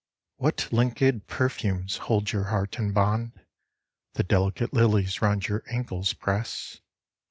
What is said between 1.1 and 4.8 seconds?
perfumes hold your heart in bond? The delicate